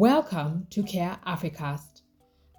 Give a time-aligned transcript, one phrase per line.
[0.00, 2.00] Welcome to Care Africast,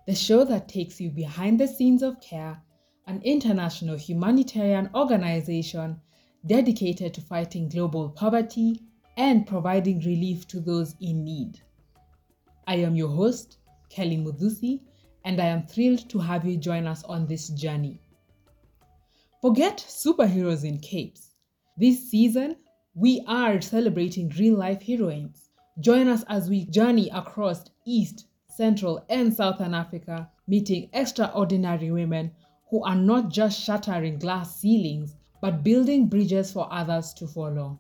[0.05, 2.62] the show that takes you behind the scenes of CARE,
[3.08, 5.99] an international humanitarian organization
[6.46, 8.83] dedicated to fighting global poverty
[9.17, 11.60] and providing relief to those in need.
[12.67, 13.58] I am your host,
[13.89, 14.81] Kelly Mudhusi,
[15.26, 17.99] and I am thrilled to have you join us on this journey.
[19.41, 21.34] Forget superheroes in capes.
[21.76, 22.58] This season,
[22.94, 25.50] we are celebrating real life heroines.
[25.81, 32.31] Join us as we journey across East, Central, and Southern Africa, meeting extraordinary women
[32.70, 37.80] who are not just shattering glass ceilings, but building bridges for others to follow.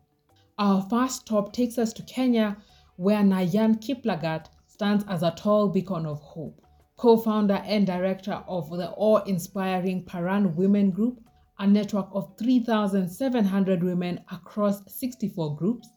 [0.57, 2.57] Our first stop takes us to Kenya,
[2.95, 6.59] where Naiyan Kiplagat stands as a tall beacon of hope.
[6.97, 11.21] Co founder and director of the awe inspiring Paran Women Group,
[11.59, 15.87] a network of 3,700 women across 64 groups,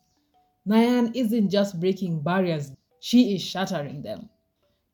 [0.67, 4.31] Naiyan isn't just breaking barriers, she is shattering them.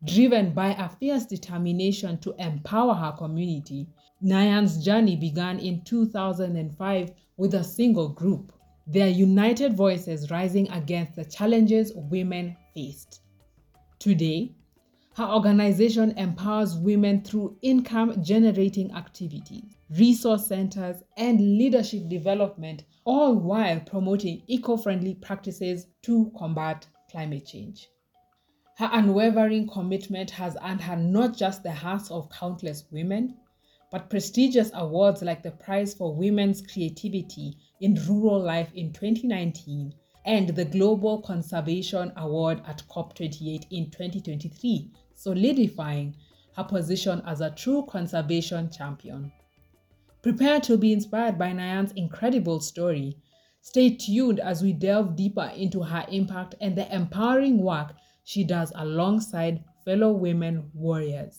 [0.05, 3.87] Driven by a fierce determination to empower her community,
[4.23, 8.53] Naiyan's journey began in 2005 with a single group,
[8.87, 13.21] their united voices rising against the challenges women faced.
[13.99, 14.53] Today,
[15.15, 23.81] her organization empowers women through income generating activities, resource centers, and leadership development, all while
[23.81, 27.89] promoting eco friendly practices to combat climate change.
[28.77, 33.37] Her unwavering commitment has earned her not just the hearts of countless women,
[33.91, 39.93] but prestigious awards like the Prize for Women's Creativity in Rural Life in 2019
[40.25, 46.15] and the Global Conservation Award at COP28 in 2023, solidifying
[46.57, 49.33] her position as a true conservation champion.
[50.23, 53.17] Prepare to be inspired by Naiyan's incredible story.
[53.63, 57.93] Stay tuned as we delve deeper into her impact and the empowering work
[58.25, 61.39] she does alongside fellow women warriors.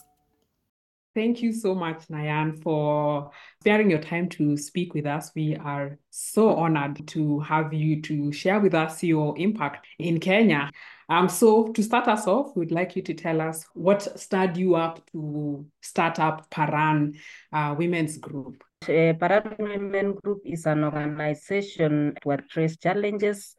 [1.13, 5.31] Thank you so much, Naiyan, for sparing your time to speak with us.
[5.35, 10.71] We are so honored to have you to share with us your impact in Kenya.
[11.09, 14.75] Um, so to start us off, we'd like you to tell us what stirred you
[14.75, 17.15] up to start up Paran
[17.51, 18.63] uh, Women's Group.
[18.89, 23.55] Uh, Paran Women Group is an organization to address challenges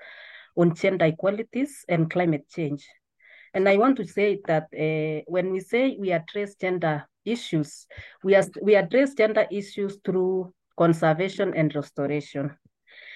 [0.57, 2.89] on gender equalities and climate change.
[3.55, 7.87] And I want to say that uh, when we say we address gender issues,
[8.25, 12.59] we, are, we address gender issues through conservation and restoration.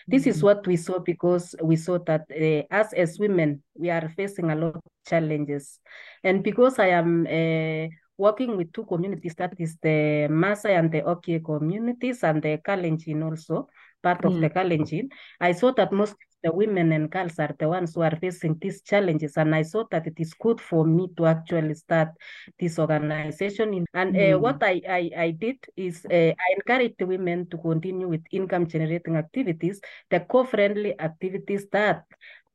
[0.07, 0.37] This mm -hmm.
[0.37, 4.51] is what we saw because we saw that uh, us as women, we are facing
[4.51, 5.81] a lot of challenges.
[6.23, 7.89] And because I am uh,
[8.19, 13.25] working with two communities, that is the Maasai and the Ogiek communities and the Kalenjin
[13.25, 13.69] also,
[14.03, 14.27] part mm.
[14.27, 15.11] of the Kalenjin,
[15.41, 16.17] I saw that most
[16.47, 19.37] the women and girls are the ones who are facing these challenges.
[19.37, 22.11] And I saw that it is good for me to actually start
[22.59, 23.85] this organization.
[23.93, 24.35] And mm.
[24.35, 28.23] uh, what I, I, I, did is uh, I encouraged the women to continue with
[28.31, 32.05] income generating activities, the co-friendly activities that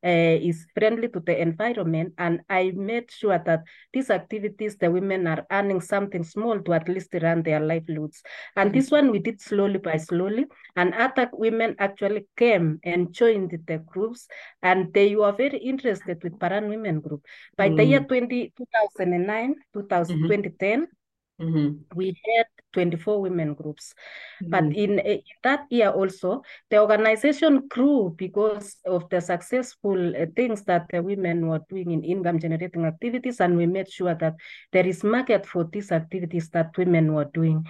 [0.04, 2.14] uh, is friendly to the environment.
[2.18, 3.64] And I made sure that
[3.94, 8.24] these activities, the women are earning something small to at least run their livelihoods.
[8.56, 8.80] And mm -hmm.
[8.80, 10.46] this one we did slowly by slowly.
[10.76, 14.28] And other women actually came and joined the groups.
[14.62, 17.26] And they were very interested with Paran Women Group.
[17.58, 17.78] By mm -hmm.
[17.78, 20.28] the year 20, 2009, 2000, mm -hmm.
[20.28, 20.88] 2010,
[21.42, 21.96] Mm-hmm.
[21.96, 23.94] We had 24 women groups.
[24.44, 24.50] Mm-hmm.
[24.50, 30.64] But in, in, that year also, the organization grew because of the successful uh, things
[30.64, 33.40] that the women were doing in income generating activities.
[33.40, 34.36] And we made sure that
[34.72, 37.66] there is market for these activities that women were doing.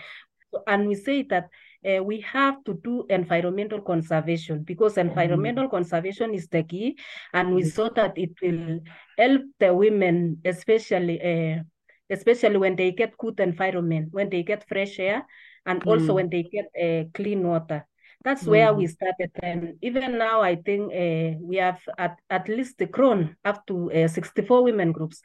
[0.67, 1.50] And we say that
[1.84, 5.09] uh, we have to do environmental conservation because mm-hmm.
[5.09, 5.75] environmental mm-hmm.
[5.75, 6.97] conservation is the key.
[7.34, 7.69] And we mm-hmm.
[7.69, 8.79] saw that it will
[9.17, 11.63] help the women, especially uh,
[12.11, 15.25] especially when they get good environment, when they get fresh air,
[15.66, 16.16] and also mm.
[16.16, 17.88] when they get uh, clean water.
[18.23, 18.47] That's mm.
[18.47, 19.31] where we started.
[19.41, 24.08] And even now, I think uh, we have at, at least grown up to uh,
[24.08, 25.22] 64 women groups.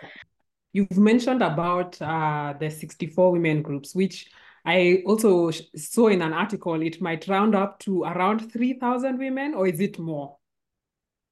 [0.72, 4.30] You've mentioned about uh, the 64 women groups, which
[4.64, 9.68] I also saw in an article, it might round up to around 3,000 women, or
[9.68, 10.38] is it more?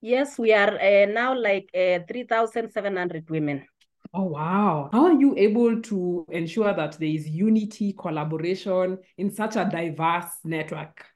[0.00, 3.66] Yes, we are uh, now like uh, 3,700 women.
[4.14, 4.88] Oh, wow.
[4.92, 10.38] How are you able to ensure that there is unity, collaboration in such a diverse
[10.44, 11.13] network?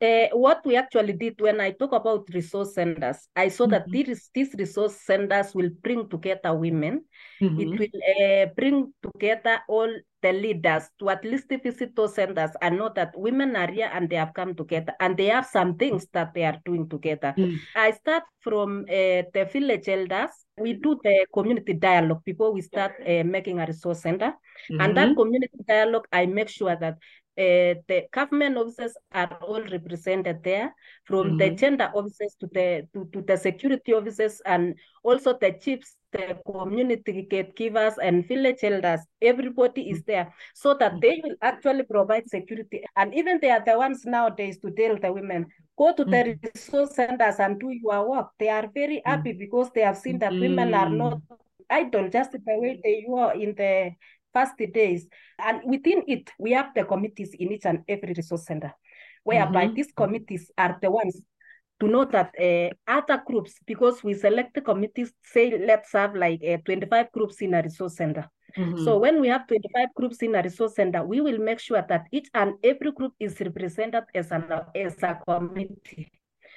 [0.00, 3.92] Uh, what we actually did when I talk about resource centers, I saw that Mhm.
[3.92, 7.04] these, these resource centers will bring together women.
[7.40, 7.78] It Mhm.
[7.78, 9.90] will uh, bring together all
[10.20, 14.10] the leaders to at least visit those centers and know that women are here and
[14.10, 17.34] they have come together and they have some things that they are doing together.
[17.38, 17.58] Mm.
[17.76, 20.30] I start from uh, the village elders.
[20.56, 24.34] We do the community dialogue before we start uh, making a resource center.
[24.80, 25.16] And that Mhm.
[25.16, 26.98] community dialogue, I make sure that
[27.38, 30.74] uh, the government officers are all represented there,
[31.04, 31.58] from the Mhm.
[31.58, 34.74] gender officers to the to, to the security officers, and
[35.04, 39.00] also the chiefs, the community gatekeepers, and village elders.
[39.22, 42.84] Everybody is there, so that they will actually provide security.
[42.96, 45.46] And even they are the ones nowadays to tell the women,
[45.76, 46.42] go to the Mhm.
[46.54, 48.30] resource centers and do your work.
[48.38, 51.20] They are very happy because they have seen that women are not
[51.70, 53.92] idle just the way they were in the
[54.38, 55.06] past days.
[55.38, 58.72] And within it, we have the committees in each and every resource center,
[59.24, 59.74] whereby Mhm.
[59.74, 61.20] these committees are the ones
[61.80, 66.40] to know that uh, other groups, because we select the committees, say let's have like
[66.44, 68.24] uh, 25 groups in a resource center.
[68.56, 68.78] Mhm.
[68.84, 72.06] So when we have 25 groups in a resource center, we will make sure that
[72.10, 74.44] each and every group is represented as, an,
[74.74, 76.10] as a committee,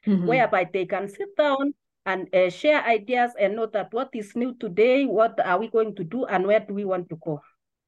[0.07, 0.25] Mhm.
[0.27, 1.73] whereby they can sit down
[2.05, 5.93] and uh, share ideas and know that what is new today, what are we going
[5.95, 7.39] to do, and where do we want to go.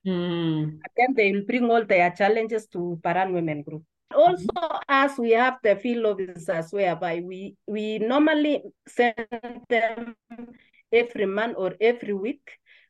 [0.05, 0.79] Mm.
[0.97, 3.83] Then they will bring all their challenges to Paran Women Group.
[4.13, 4.51] Also,
[4.87, 9.15] as we have the field officers, whereby we, we normally send
[9.69, 10.15] them
[10.91, 12.41] every month or every week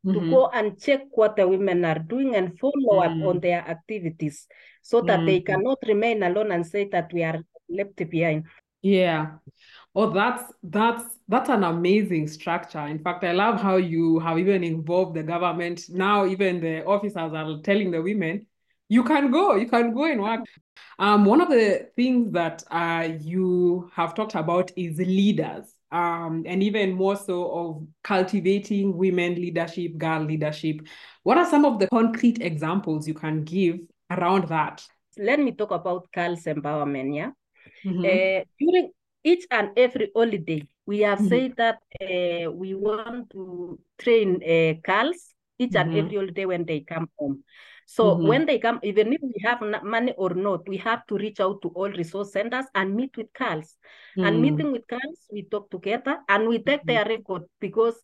[0.05, 0.29] to Mhm.
[0.29, 3.23] go and check what the women are doing and follow up Mm.
[3.27, 4.47] on their activities
[4.81, 5.45] so that they Mhm.
[5.45, 7.39] cannot remain alone and say that we are
[7.69, 8.43] left behind.
[8.81, 9.39] Yeah.
[9.95, 12.79] Oh, that's that's that's an amazing structure.
[12.87, 15.81] In fact, I love how you have even involved the government.
[15.89, 18.47] Now, even the officers are telling the women,
[18.89, 20.41] you can go, you can go and work.
[20.97, 26.63] Um, one of the things that uh, you have talked about is leaders, um, and
[26.63, 30.81] even more so of cultivating women leadership, girl leadership.
[31.21, 33.79] What are some of the concrete examples you can give
[34.09, 34.83] around that?
[35.17, 37.31] Let me talk about girls' empowerment, yeah?
[37.85, 38.05] Mhm.
[38.05, 38.91] Uh, during
[39.23, 41.41] each and every holiday, we have Mhm.
[41.41, 45.91] said that uh, we want to train uh, girls each and Mhm.
[45.93, 47.43] every holiday when they come home.
[47.85, 48.23] So Mhm.
[48.23, 51.61] when they come, even if we have money or not, we have to reach out
[51.63, 53.77] to all resource centers and meet with girls.
[54.21, 54.67] And Mm.
[54.67, 58.01] meeting with girls, we talk together and we take their record because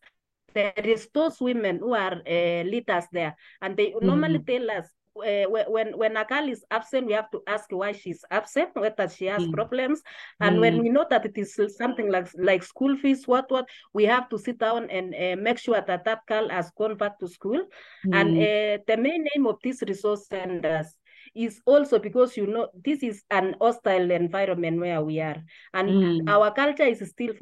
[0.54, 4.44] there is those women who are uh, leaders there, and they normally Mhm.
[4.46, 4.86] tell us
[5.24, 9.08] uh, when when a girl is absent, we have to ask why she's absent, whether
[9.08, 9.52] she has Mm.
[9.52, 10.02] problems,
[10.40, 10.82] and when Mm.
[10.82, 14.38] we know that it is something like like school fees, what what, we have to
[14.38, 17.60] sit down and uh, make sure that that girl has gone back to school.
[18.12, 18.36] And Mm.
[18.36, 20.96] uh, the main name of these resource centers
[21.34, 26.28] is also because you know this is an hostile environment where we are, and Mm.
[26.28, 27.34] our culture is still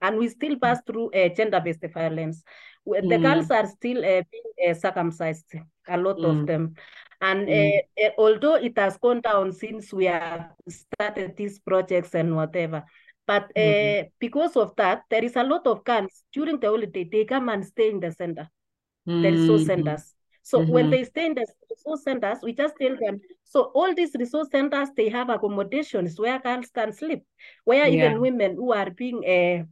[0.00, 2.42] and we still pass through uh, gender-based violence.
[2.86, 3.50] The girls Mm.
[3.50, 5.54] are still uh, being uh, circumcised,
[5.88, 6.46] a lot of Mm.
[6.46, 6.74] them.
[7.20, 7.72] And Mm.
[7.98, 12.84] uh, uh, although it has gone down since we have started these projects and whatever,
[13.26, 14.10] but uh, Mm.
[14.20, 17.64] because of that, there is a lot of girls during the holiday, they come and
[17.66, 18.48] stay in the center,
[19.06, 19.66] the resource Mhm.
[19.66, 20.14] centers.
[20.42, 20.90] So when Mhm.
[20.90, 24.88] they stay in the resource centers, we just tell them, so all these resource centers,
[24.96, 27.24] they have accommodations where girls can sleep,
[27.64, 28.08] where Yeah.
[28.08, 29.64] even women who are being uh,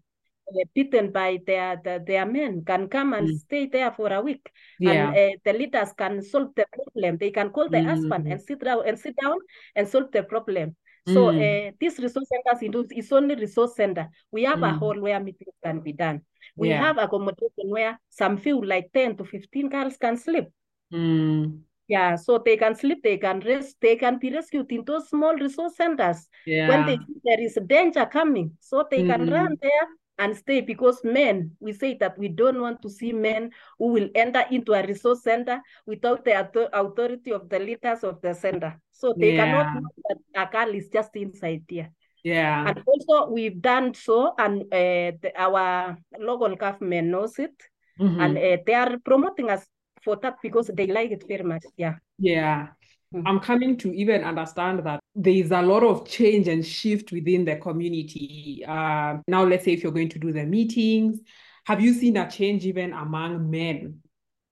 [0.48, 3.38] uh, beaten by their, their, their men can come and Mm.
[3.40, 4.50] stay there for a week.
[4.78, 5.10] Yeah.
[5.10, 7.16] And uh, the leaders can solve the problem.
[7.18, 8.32] They can call the husband Mhm.
[8.32, 9.38] and sit down and sit down
[9.74, 10.76] and solve the problem.
[11.06, 11.69] So Mm.
[11.69, 14.08] uh, this resource centers in is only resource center.
[14.30, 14.78] We have a Mm.
[14.78, 16.23] hall where meetings can be done.
[16.57, 16.80] We Yeah.
[16.80, 20.47] have accommodation where some few like 10 to 15 girls can sleep.
[20.92, 21.62] Mm.
[21.88, 25.35] Yeah, so they can sleep, they can rest, they can be rescued in those small
[25.35, 26.28] resource centers
[26.66, 28.57] when they there is danger coming.
[28.61, 29.61] So they can run Mm.
[29.61, 29.87] there
[30.18, 34.08] and stay because men, we say that we don't want to see men who will
[34.14, 36.40] enter into a resource center without the
[36.73, 38.80] authority of the leaders of the center.
[38.92, 39.80] So they cannot Yeah.
[39.80, 41.90] know that a girl is just inside there.
[42.25, 42.68] Yeah.
[42.68, 47.54] And also we've done so, and uh, the, our local government knows it,
[47.99, 48.58] and Mhm.
[48.58, 49.66] uh, they are promoting us
[50.02, 51.64] for that because they like it very much.
[51.76, 51.96] Yeah.
[52.18, 52.68] Yeah.
[53.16, 53.23] Mm.
[53.26, 57.44] I'm coming to even understand that there is a lot of change and shift within
[57.44, 58.62] the community.
[58.66, 61.20] Uh, now, let's say if you're going to do the meetings,
[61.64, 64.02] have you seen a change even among men?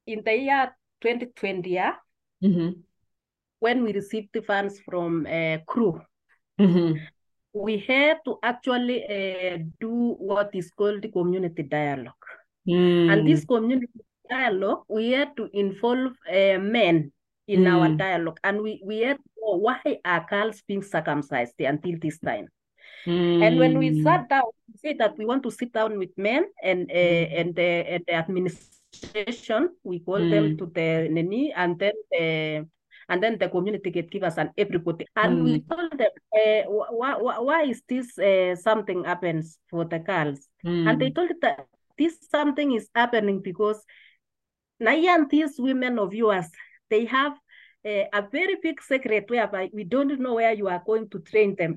[0.06, 1.96] In the year 2020, yeah,
[2.42, 2.82] Mhm.
[3.60, 6.00] when we received the funds from uh, crew,
[6.58, 7.06] Mhm.
[7.52, 12.14] we had to actually uh, do what is called the community dialogue.
[12.66, 13.48] And this Mm.
[13.48, 17.12] community dialogue, we had to involve uh, men
[17.46, 17.72] in Mm.
[17.74, 18.38] our dialogue.
[18.42, 22.48] And we, we had, oh, why are girls being circumcised until this time?
[23.06, 24.02] And when we Mm.
[24.02, 27.40] sat down, we said that we want to sit down with men and uh, Mm.
[27.40, 29.68] and the, and the administration.
[29.82, 30.58] We call them Mm.
[30.58, 32.66] to the nini, and then the
[33.10, 35.06] and then the community gatekeepers and everybody.
[35.14, 35.68] And we Mm.
[35.68, 40.48] told them, uh, why, why, why is this uh, something happens for the girls?
[40.64, 41.14] And they Mm.
[41.14, 41.66] told that
[41.98, 43.84] this something is happening because
[44.80, 46.46] Naiyan, these women of yours,
[46.94, 47.34] they have
[47.92, 51.50] uh, a very big secret whereby we don't know where you are going to train
[51.60, 51.72] them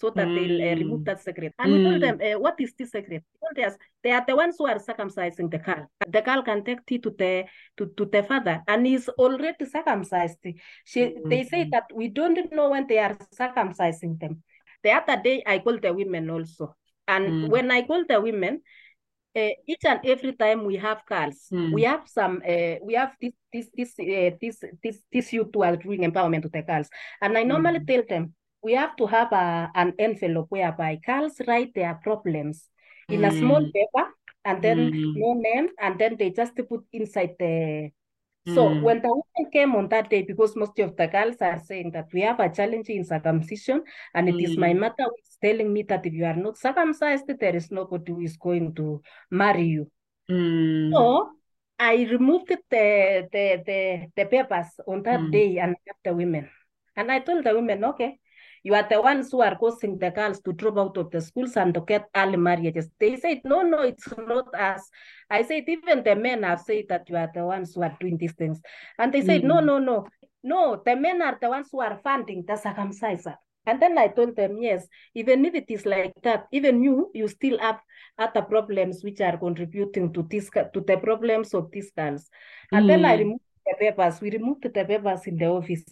[0.00, 1.04] so that they'll uh, remove Mm.
[1.08, 1.52] that secret.
[1.58, 2.06] And we told Mm.
[2.06, 3.22] them, uh, what is this secret?
[3.32, 5.82] They told us they are the ones who are circumcising the girl.
[6.16, 7.32] The girl can take tea to the
[7.76, 10.44] to, to the father, and he's already circumcised.
[10.90, 11.00] She,
[11.32, 11.70] they say Mm.
[11.74, 14.42] that we don't know when they are circumcising them.
[14.84, 16.74] The other day, I called the women also,
[17.06, 17.48] and Mm.
[17.54, 18.62] when I called the women,
[19.38, 21.86] uh, each and every time we have girls, we Mm.
[21.86, 25.76] have some, uh, we have this, this, this, uh, this, this, this youth who are
[25.76, 26.88] doing empowerment to the girls.
[27.20, 27.86] And I normally Mm.
[27.86, 32.68] tell them, we have to have a, an envelope whereby girls write their problems
[33.08, 33.72] in a small Mm.
[33.72, 34.04] paper
[34.44, 35.12] and then Mm.
[35.16, 37.90] no name, and then they just put inside the,
[38.54, 38.82] so Mm.
[38.82, 42.08] when the woman came on that day, because most of the girls are saying that
[42.12, 43.82] we have a challenge in circumcision,
[44.14, 44.80] and it is my Mm.
[44.80, 48.20] mother who is telling me that if you are not circumcised, there is nobody who
[48.20, 49.90] is going to marry you.
[50.30, 50.92] Mm.
[50.94, 51.30] So
[51.78, 55.32] I removed the the the, the papers on that Mm.
[55.32, 56.48] day and left the women.
[56.96, 58.18] And I told the women, okay,
[58.68, 61.56] you are the ones who are causing the girls to drop out of the schools
[61.56, 62.86] and to get early marriages.
[63.00, 64.90] They said, no, no, it's not us.
[65.30, 68.18] I said, even the men have said that you are the ones who are doing
[68.18, 68.60] these things.
[68.98, 69.66] And they said, no, Mm.
[69.66, 70.06] no, no.
[70.42, 73.36] No, the men are the ones who are funding the circumciser.
[73.64, 77.26] And then I told them, yes, even if it is like that, even you, you
[77.26, 77.80] still have
[78.18, 82.28] other problems which are contributing to this to the problems of these girls.
[82.70, 83.18] And then I Mm.
[83.18, 84.20] removed the papers.
[84.20, 85.84] We removed the papers in the office.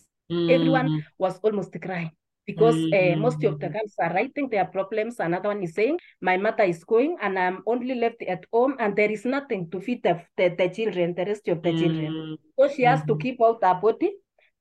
[0.50, 1.02] Everyone Mm.
[1.18, 2.10] was almost crying
[2.46, 3.72] because uh, most of the Mm.
[3.72, 5.18] girls are writing their problems.
[5.20, 8.94] Another one is saying, my mother is going and I'm only left at home and
[8.96, 12.12] there is nothing to feed the, the, the children, the rest of the children.
[12.12, 12.36] Mm.
[12.58, 13.20] So she has to Mhm.
[13.20, 14.12] keep out her body,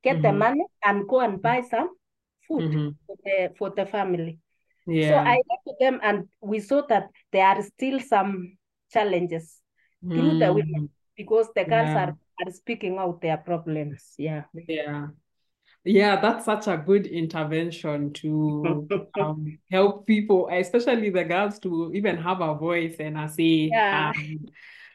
[0.04, 1.90] get the money and go and buy some
[2.48, 2.74] food
[3.08, 4.40] for the, for the family.
[4.86, 8.58] So I went to them and we saw that there are still some
[8.92, 9.62] challenges
[10.02, 10.90] through the women Mm.
[11.16, 12.04] because the girls Yeah.
[12.06, 14.14] are, are speaking out their problems.
[14.18, 14.44] Yeah.
[14.68, 15.08] Yeah.
[15.86, 18.88] Yeah, that's such a good intervention to
[19.20, 23.70] um, help people, especially the girls, to even have a voice and a say.
[23.72, 24.12] Yeah.
[24.16, 24.46] Um,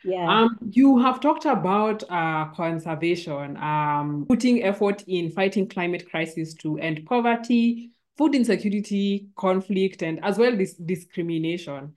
[0.02, 0.26] Yeah.
[0.28, 6.78] um, you have talked about uh, conservation, um, putting effort in fighting climate crisis to
[6.78, 11.94] end poverty, food insecurity, conflict, and as well this discrimination.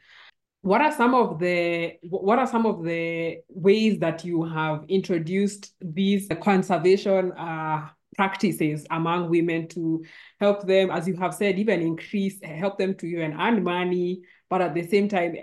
[0.61, 5.73] What are some of the what are some of the ways that you have introduced
[5.81, 10.03] these conservation uh, practices among women to
[10.39, 14.61] help them, as you have said, even increase, help them to even earn money, but
[14.61, 15.35] at the same time,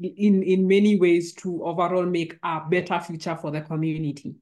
[0.00, 4.36] in in many ways to overall make a better future for the community?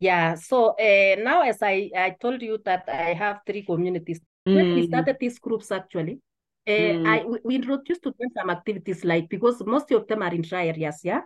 [0.00, 0.34] Yeah.
[0.34, 4.20] So uh, now, as I, I told you that I have three communities.
[4.50, 6.20] When we Mm, started these groups, actually,
[6.68, 10.42] mm, I we, introduced to them some activities like because most of them are in
[10.42, 11.22] dry areas, yeah.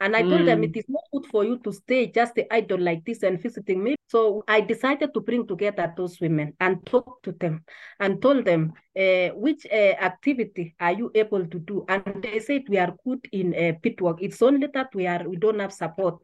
[0.00, 2.80] And I told them mm, it is not good for you to stay just idle
[2.80, 3.96] like this and visiting me.
[4.08, 7.64] So I decided to bring together those women and talk to them
[8.00, 11.84] and told them uh, which uh, activity are you able to do.
[11.88, 14.18] And they said we are good in uh, pit work.
[14.20, 16.18] It's only that we are we don't have support.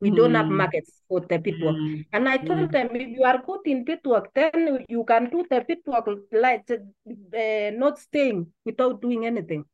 [0.00, 1.78] We don't have mm, markets for the pit work.
[1.78, 5.04] mm, And I told mm, them, if you are good in pit work, then you
[5.04, 9.64] can do the pit work like uh, not staying without doing anything.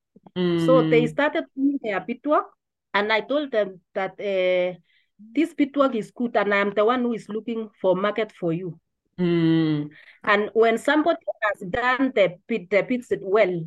[0.56, 2.46] So they mm, started doing their pit work,
[2.94, 4.78] and I told them that uh,
[5.18, 8.52] this pit work is good, and I'm the one who is looking for market for
[8.52, 8.80] you.
[9.18, 9.90] mm,
[10.24, 13.64] And when somebody has done the pit, the pits well,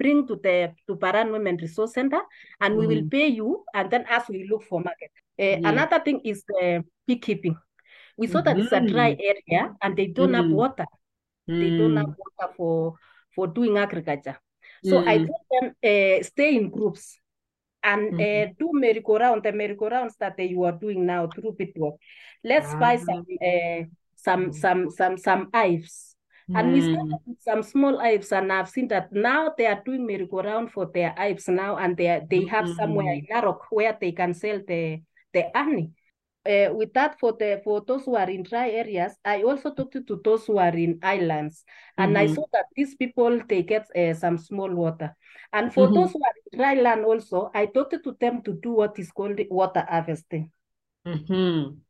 [0.00, 2.22] bring to the to Paran Women Resource Center,
[2.60, 5.12] and we will mm, pay you, and then as we look for market.
[5.38, 5.70] Uh, yeah.
[5.70, 7.56] another thing is uh, beekeeping.
[8.16, 10.86] We saw that it's a dry Mhm, area and they don't have mm, water.
[11.58, 12.94] They don't have mm, water for
[13.34, 14.38] for doing agriculture.
[14.82, 17.18] So I mm, told them uh, stay in groups
[17.82, 18.20] and mhm.
[18.20, 21.96] uh, do merry-go-round, the merry-go-rounds that uh, you are doing now through Pitwalk.
[22.44, 23.84] Let's buy Ah, some uh,
[24.16, 26.09] some some some some hives.
[26.54, 30.06] And we started with some small hives, and I've seen that now they are doing
[30.06, 33.96] merry-go-round for their hives now, and they are, they have somewhere mm, in Narok where
[34.00, 35.00] they can sell the
[35.32, 35.92] the honey.
[36.46, 39.92] Uh, with that, for the for those who are in dry areas, I also talked
[40.06, 41.64] to those who are in islands,
[41.98, 45.14] and I mhm, saw that these people they get uh, some small water.
[45.52, 48.54] And for those mhm, who are in dry land also, I talked to them to
[48.54, 50.50] do what is called water harvesting.
[51.04, 51.80] mhm.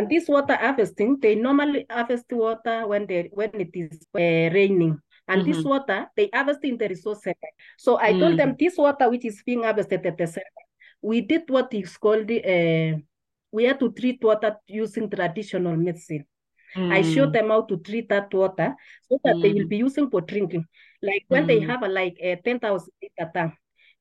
[0.00, 4.98] And this water harvesting, they normally harvest water when they when it is uh, raining.
[5.28, 5.68] And this Mhm.
[5.68, 7.50] water, they harvest in the resource center.
[7.76, 10.64] So I told them this water which is being harvested at the center,
[11.02, 12.98] we did what is called the, uh,
[13.52, 16.24] we had to treat water using traditional medicine.
[16.74, 17.32] I showed Mm.
[17.34, 18.74] them how to treat that water
[19.06, 19.68] so that they will Mm.
[19.68, 20.64] be using for drinking.
[21.02, 21.68] Like when they Mm.
[21.68, 23.52] have a, like a 10,000 liter tank,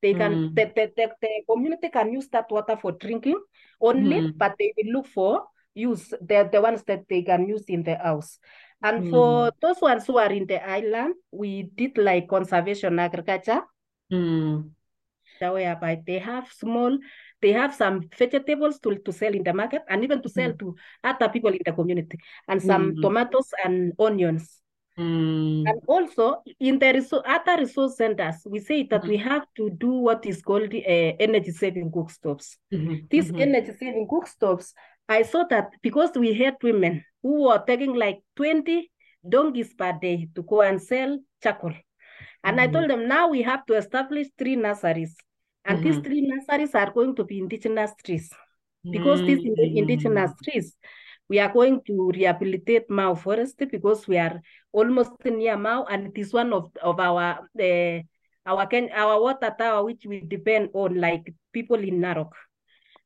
[0.02, 0.56] they can, Mm.
[0.56, 3.40] the, the, the, the community can use that water for drinking
[3.82, 4.34] only, Mm.
[4.38, 5.44] but they will look for
[5.80, 8.40] use the, the ones that they can use in the house.
[8.82, 9.10] And Mm.
[9.10, 13.62] for those ones who are in the island, we did like conservation agriculture
[14.12, 14.72] Mm.
[15.40, 16.98] whereby they have small,
[17.42, 20.76] they have some vegetables to, to sell in the market and even to sell to
[21.04, 22.18] other people in the community,
[22.48, 23.02] and some Mm.
[23.02, 24.62] tomatoes and onions.
[24.98, 25.68] Mm.
[25.68, 30.26] And also in the other resource centers, we say that we have to do what
[30.26, 32.58] is called uh, energy saving cookstoves.
[32.72, 33.10] Mhm.
[33.10, 33.42] These Mhm.
[33.42, 34.74] energy saving cookstoves,
[35.10, 38.92] I saw that because we had women who were taking like 20
[39.28, 41.74] donkeys per day to go and sell charcoal.
[42.44, 42.74] And I Mhm.
[42.74, 45.18] told them now we have to establish three nurseries.
[45.66, 46.04] And these Mhm.
[46.06, 48.32] three nurseries are going to be indigenous trees.
[48.92, 50.44] Because these indigenous Mm.
[50.44, 50.78] trees,
[51.28, 56.18] we are going to rehabilitate Mau Forest because we are almost near Mau and it
[56.18, 58.00] is one of, of our uh,
[58.46, 62.32] our Ken, our water tower which we depend on like people in Narok.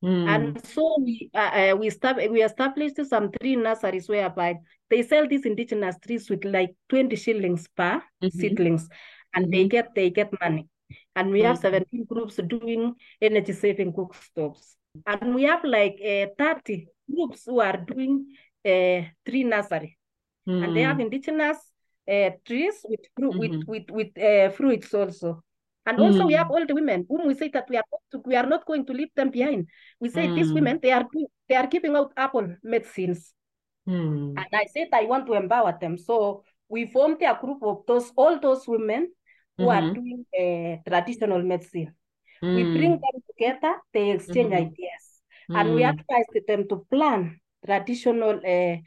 [0.04, 0.28] Mm.
[0.28, 4.56] And so we uh, uh, we start we established some three nurseries whereby
[4.90, 8.32] they sell these indigenous trees with like 20 shillings per Mhm.
[8.32, 8.90] seedlings
[9.34, 9.70] and they Mhm.
[9.70, 10.68] get they get money.
[11.16, 11.62] And we have Mhm.
[11.62, 14.76] 17 groups doing energy saving cookstoves.
[15.06, 18.26] And we have like uh, 30 groups who are doing
[18.66, 19.98] uh, tree nursery.
[20.46, 21.02] And they have Mm.
[21.02, 21.58] indigenous
[22.12, 25.44] uh, trees with fruit with with with uh, fruits also.
[25.86, 26.52] And also we have Mm.
[26.52, 28.94] old women whom we say that we are not to, we are not going to
[28.94, 29.68] leave them behind.
[30.00, 30.56] We say these Mm.
[30.56, 31.06] women they are
[31.50, 33.34] they are giving out apple medicines.
[33.88, 34.36] Mm.
[34.38, 35.98] And I said I want to empower them.
[35.98, 39.12] So we formed a group of those all those women
[39.58, 39.94] who are Mhm.
[39.94, 41.94] doing uh, traditional medicine.
[42.42, 43.02] We bring Mm.
[43.02, 44.68] them together, they exchange Mhm.
[44.68, 45.04] ideas,
[45.50, 45.90] and we Mm.
[45.90, 48.78] advise them to plant traditional uh,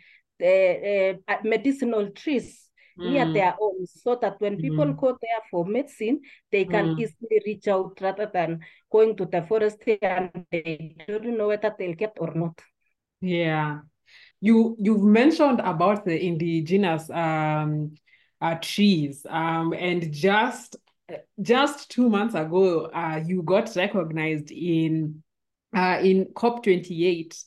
[0.45, 2.66] uh, medicinal trees
[2.97, 3.35] near Mm.
[3.35, 4.97] their homes so that when people Mm.
[4.97, 7.00] go there for medicine, they can Mm.
[7.00, 8.61] easily reach out rather than
[8.91, 12.61] going to the forest and they don't know whether they'll get or not.
[13.21, 13.80] Yeah.
[14.41, 17.95] You you've mentioned about the indigenous um
[18.41, 20.76] uh, trees um and just
[21.41, 25.23] just two months ago uh you got recognized in
[25.75, 27.43] uh in COP28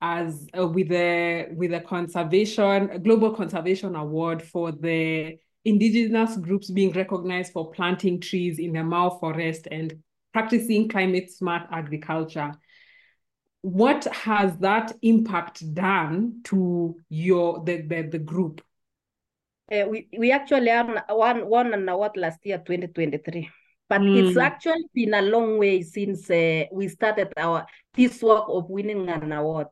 [0.00, 6.92] as uh, with the with a conservation global conservation award for the indigenous groups being
[6.92, 9.94] recognized for planting trees in the Mau forest and
[10.32, 12.52] practicing climate smart agriculture
[13.62, 18.60] what has that impact done to your the the, the group
[19.72, 20.70] Uh, we, we actually
[21.08, 23.50] won, won, an award last year, 2023.
[23.88, 24.42] But it's Mm.
[24.42, 29.32] actually been a long way since uh, we started our this work of winning an
[29.32, 29.66] award.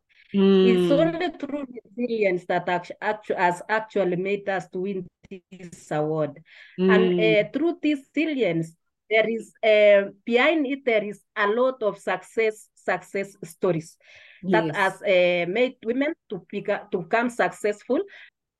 [0.62, 0.90] It's Mm.
[0.90, 1.66] only through
[1.96, 2.68] resilience that
[3.00, 5.06] actu- has actually made us to win
[5.50, 6.42] this award.
[6.88, 7.18] And Mm.
[7.18, 8.76] uh, through this resilience,
[9.10, 13.96] there is uh, behind it there is a lot of success success stories
[14.48, 14.76] that Yes.
[14.76, 18.00] has uh, made women to beca- to become successful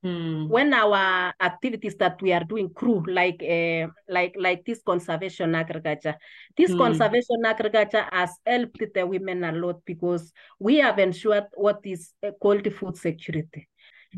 [0.05, 0.47] Mm.
[0.49, 6.15] when our activities that we are doing crew like uh, like like this conservation agriculture
[6.55, 6.75] this Mm.
[6.75, 12.31] conservation agriculture has helped the women a lot because we have ensured what is uh,
[12.39, 13.67] called food security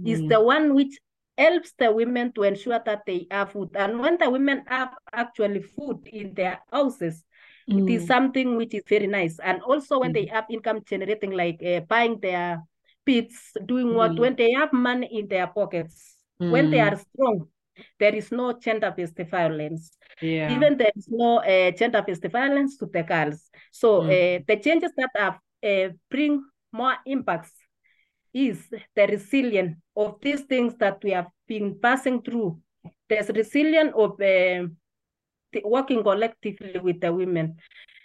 [0.03, 0.27] is Mm.
[0.27, 0.99] the one which
[1.37, 5.61] helps the women to ensure that they have food and when the women have actually
[5.61, 7.23] food in their houses
[7.67, 8.07] it is Mm.
[8.07, 10.29] something which is very nice and also when they Mhm.
[10.31, 12.61] have income generating like uh, buying their
[13.07, 13.37] pits
[13.71, 14.19] doing what Mhm.
[14.21, 15.95] when they have money in their pockets
[16.53, 16.87] when they Mm.
[16.87, 17.37] are strong
[18.01, 19.83] there is no gender-based violence
[20.21, 20.51] Yeah.
[20.55, 23.39] even there is no uh, gender-based violence to the girls
[23.71, 24.09] so Mm.
[24.15, 25.37] uh, the changes that have
[25.69, 26.33] uh, bring
[26.71, 27.53] more impacts
[28.33, 28.57] is
[28.95, 32.49] the resilience of these things that we have been passing through
[33.09, 34.69] there's resilience of the-
[35.63, 37.55] working collectively with the women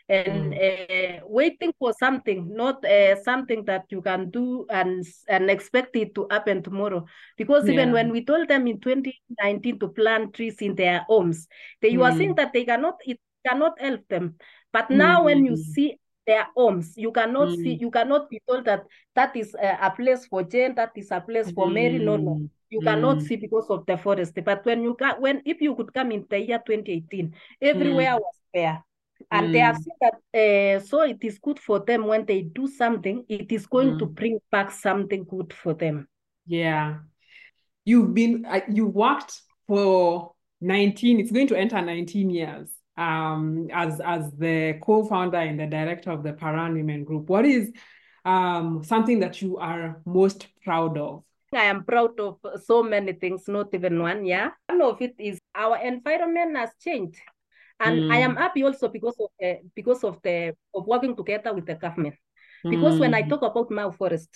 [0.08, 5.96] and uh, waiting for something, not uh, something that you can do and and expect
[5.96, 7.04] it to happen tomorrow.
[7.36, 11.48] Because even when we told them in 2019 to plant trees in their homes,
[11.80, 12.36] they were saying Mm.
[12.36, 14.36] that they cannot, it cannot help them.
[14.72, 15.58] But now when you Mm.
[15.58, 17.80] see their homes, you cannot see, Mm.
[17.80, 18.84] you cannot be told that
[19.14, 21.98] that is uh, a place for Jane, that is a place for Mary.
[21.98, 22.30] No, no.
[22.36, 22.48] Mm.
[22.70, 23.22] You cannot Mm.
[23.22, 24.34] see because of the forest.
[24.44, 28.20] But when you can, when if you could come in the year 2018, everywhere Mm.
[28.20, 28.84] was bare.
[29.30, 29.82] And they have Mm.
[29.84, 30.14] seen that,
[30.76, 34.06] uh, so it is good for them when they do something, it is going to
[34.06, 34.14] Mm.
[34.14, 36.08] bring back something good for them.
[36.46, 36.98] Yeah.
[37.84, 44.00] You've been uh, you worked for 19, it's going to enter 19 years um as
[44.04, 47.28] as the co-founder and the director of the Paran Women Group.
[47.30, 47.72] What is
[48.24, 51.24] um something that you are most proud of?
[51.54, 54.24] I am proud of so many things, not even one.
[54.24, 54.50] Yeah.
[54.68, 57.18] One of it is our environment has changed.
[57.82, 58.38] And I am Mm.
[58.38, 62.14] happy also because of uh, because of the of working together with the government.
[62.70, 63.28] Because when I Mm.
[63.28, 64.30] talk about Mau Forest,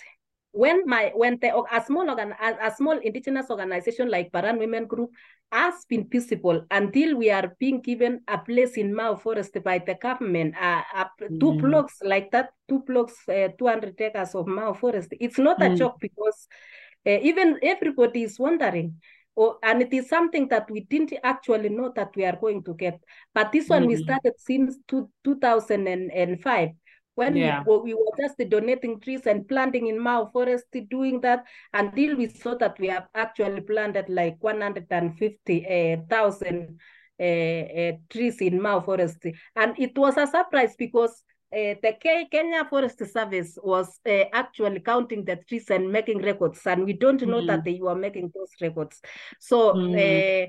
[0.51, 4.85] when my when the a small organ a, a small indigenous organization like Paran Women
[4.85, 5.11] Group
[5.51, 9.95] has been visible until we are being given a place in Mau Forest by the
[9.95, 11.05] government, uh, uh,
[11.39, 11.61] two Mm.
[11.61, 15.13] blocks like that, two blocks, uh, 200 acres of Mau Forest.
[15.19, 15.77] It's not a Mm.
[15.77, 16.47] joke because
[17.07, 18.99] uh, even everybody is wondering.
[19.39, 22.73] Oh, and it is something that we didn't actually know that we are going to
[22.73, 22.99] get.
[23.33, 24.03] But this one we Mm.
[24.03, 26.69] started since two, 2005
[27.13, 27.63] when Yeah.
[27.65, 32.27] we, we were just donating trees and planting in Mau Forest, doing that until we
[32.27, 36.79] saw that we have actually planted like 150,000
[37.19, 39.25] uh, uh, trees in Mau Forest.
[39.55, 45.23] And it was a surprise because the Ke- Kenya Forest Service was uh, actually counting
[45.25, 47.65] the trees and making records, and we don't know that Mm.
[47.65, 49.01] they were making those records.
[49.39, 49.95] So Mm.
[49.95, 50.47] uh,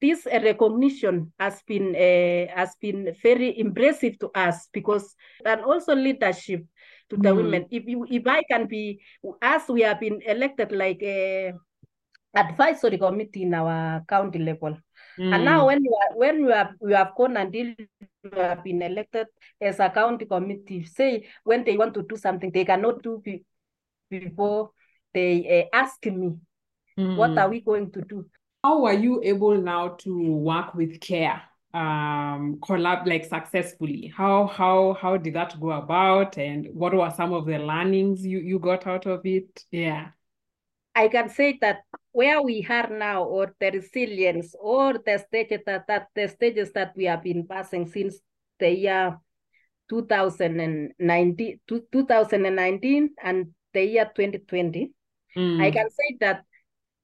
[0.00, 6.64] this recognition has been uh, has been very impressive to us because and also leadership
[7.10, 7.36] to the Mm.
[7.36, 7.66] women.
[7.70, 9.00] If you if I can be
[9.40, 11.54] as we have been elected like a
[12.34, 14.78] advisory committee in our county level.
[15.30, 15.66] And now Mm.
[15.66, 19.26] when you are when you have you have gone until you have been elected
[19.60, 23.44] as a county committee, say when they want to do something, they cannot do be,
[24.10, 24.70] before
[25.14, 26.32] they uh, ask me,
[27.14, 27.50] what are Mm.
[27.50, 28.26] we going to do?
[28.62, 31.42] How were you able now to work with CARE
[31.74, 34.12] um collab like successfully?
[34.14, 38.38] How how how did that go about and what were some of the learnings you
[38.40, 39.64] you got out of it?
[39.70, 40.10] Yeah.
[40.94, 45.86] I can say that where we are now, or the resilience, or the stages that,
[45.88, 48.20] that the stages that we have been passing since
[48.58, 49.18] the year
[49.88, 54.92] 2019, 2019 and the year 2020,
[55.58, 55.72] I Mm.
[55.72, 56.44] can say that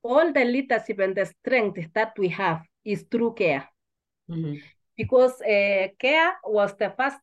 [0.03, 3.69] all the leadership and the strength that we have is through care
[4.29, 4.61] Mhm.
[4.97, 7.19] because uh, care was the first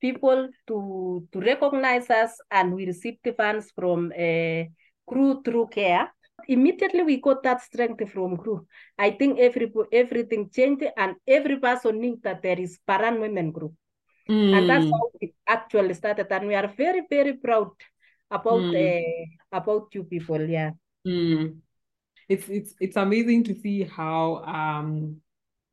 [0.00, 4.64] people to to recognize us and we received the funds from uh,
[5.06, 6.08] crew through care
[6.48, 8.66] immediately we got that strength from crew
[8.98, 13.74] i think every everything changed and every person knew that there is paran women group
[14.28, 14.92] and that's Mm.
[14.92, 17.70] how it actually started and we are very very proud
[18.30, 18.74] about Mm.
[18.74, 20.70] uh, about you people yeah
[21.06, 21.60] Mm.
[22.28, 25.16] It's it's it's amazing to see how um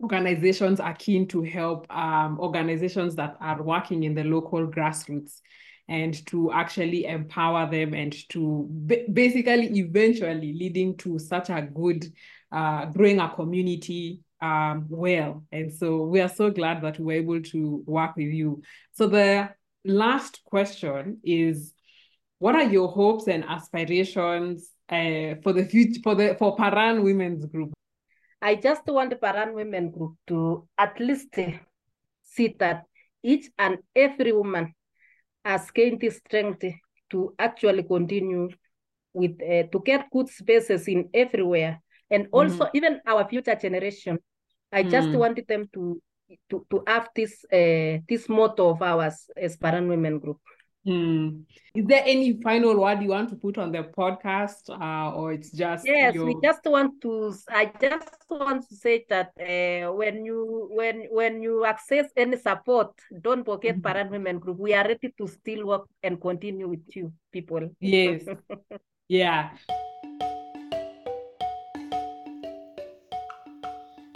[0.01, 5.41] organizations are keen to help um organizations that are working in the local grassroots
[5.87, 12.05] and to actually empower them and to ba- basically eventually leading to such a good
[12.51, 15.43] uh growing a community um well.
[15.51, 18.61] And so we are so glad that we were able to work with you.
[18.93, 19.49] So the
[19.85, 21.73] last question is
[22.39, 27.45] what are your hopes and aspirations uh, for the future for the for Paran Women's
[27.45, 27.73] Group?
[28.41, 31.35] I just want the Paran Women Group to at least
[32.23, 32.83] see that
[33.23, 34.73] each and every woman
[35.47, 36.63] has gained the strength
[37.09, 38.49] to actually continue
[39.13, 41.81] with uh, to get good spaces in everywhere,
[42.11, 42.69] and also Mhm.
[42.73, 44.19] even our future generation.
[44.71, 45.19] I just Mm.
[45.19, 46.01] wanted them to
[46.49, 50.39] to to have this uh, this motto of ours as Paran Women Group.
[50.87, 51.43] Mm.
[51.75, 55.51] Is there any final word you want to put on the podcast, uh, or it's
[55.51, 56.25] just Yes, your?
[56.27, 57.33] we just want to.
[57.49, 62.93] I just want to say that uh, when you when when you access any support,
[63.21, 63.83] don't forget Mhm.
[63.83, 64.57] Paran Women Group.
[64.59, 67.69] We are ready to still work and continue with you people.
[67.81, 68.23] Yes.
[69.09, 69.51] Yeah.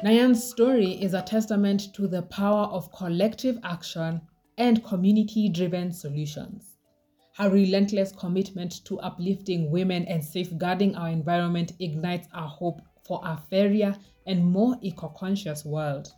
[0.04, 4.20] Naiyan's story is a testament to the power of collective action
[4.58, 6.78] and community driven solutions.
[7.34, 13.38] Her relentless commitment to uplifting women and safeguarding our environment ignites our hope for a
[13.38, 16.14] fairer and more eco conscious world.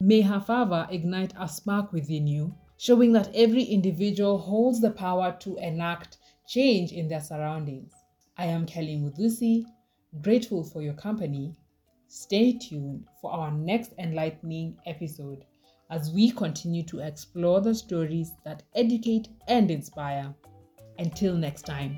[0.00, 5.36] May her fervor ignite a spark within you, showing that every individual holds the power
[5.40, 7.92] to enact change in their surroundings.
[8.36, 9.64] I am Kelly Mudusi,
[10.20, 11.56] grateful for your company.
[12.06, 15.44] Stay tuned for our next enlightening episode
[15.90, 20.34] as we continue to explore the stories that educate and inspire.
[20.98, 21.96] Until next time.